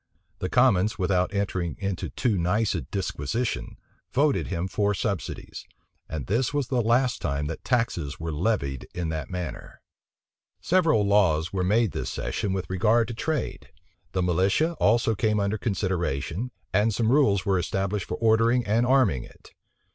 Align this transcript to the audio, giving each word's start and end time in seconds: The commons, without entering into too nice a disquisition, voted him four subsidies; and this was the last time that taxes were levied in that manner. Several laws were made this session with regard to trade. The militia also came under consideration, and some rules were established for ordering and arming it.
The 0.39 0.49
commons, 0.49 0.97
without 0.97 1.31
entering 1.31 1.75
into 1.77 2.09
too 2.09 2.35
nice 2.35 2.73
a 2.73 2.81
disquisition, 2.81 3.77
voted 4.11 4.47
him 4.47 4.67
four 4.67 4.95
subsidies; 4.95 5.63
and 6.09 6.25
this 6.25 6.55
was 6.55 6.69
the 6.69 6.81
last 6.81 7.21
time 7.21 7.45
that 7.45 7.63
taxes 7.63 8.19
were 8.19 8.31
levied 8.31 8.87
in 8.95 9.09
that 9.09 9.29
manner. 9.29 9.79
Several 10.59 11.05
laws 11.05 11.53
were 11.53 11.63
made 11.63 11.91
this 11.91 12.09
session 12.09 12.51
with 12.51 12.67
regard 12.67 13.09
to 13.09 13.13
trade. 13.13 13.69
The 14.13 14.23
militia 14.23 14.73
also 14.79 15.13
came 15.13 15.39
under 15.39 15.59
consideration, 15.59 16.49
and 16.73 16.91
some 16.91 17.11
rules 17.11 17.45
were 17.45 17.59
established 17.59 18.07
for 18.07 18.17
ordering 18.17 18.65
and 18.65 18.87
arming 18.87 19.23
it. 19.25 19.51